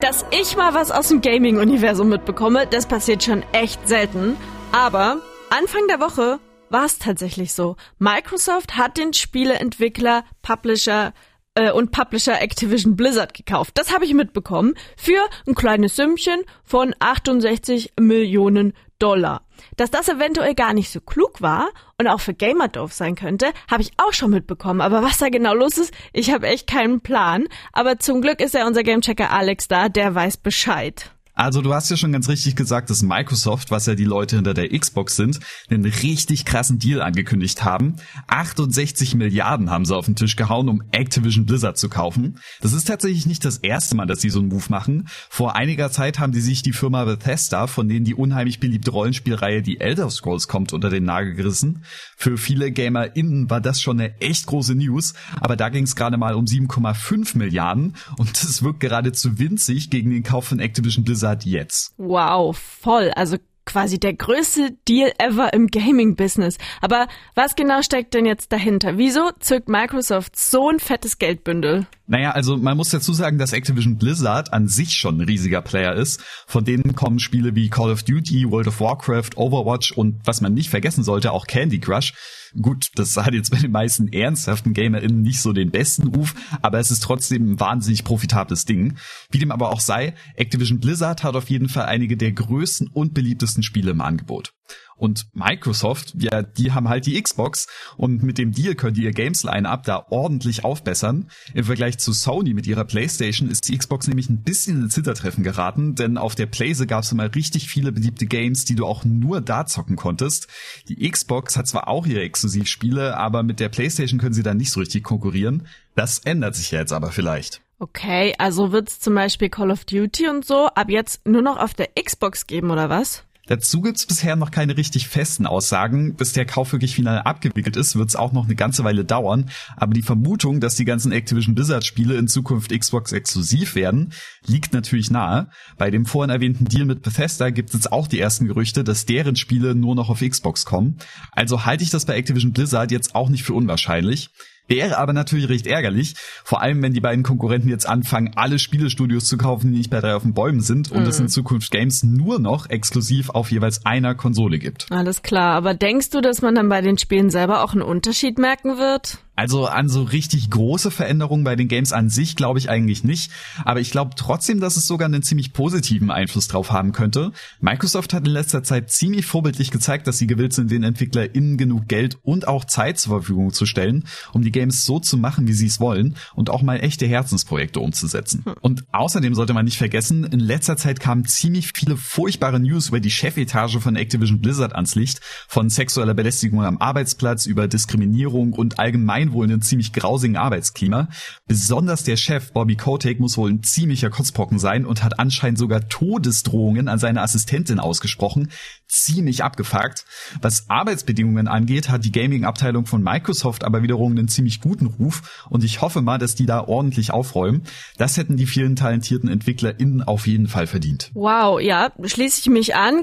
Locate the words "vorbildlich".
169.26-169.70